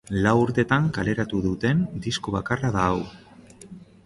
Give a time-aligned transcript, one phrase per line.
[0.25, 3.01] Lau urtetan kaleratu duten disko bakarra da hau.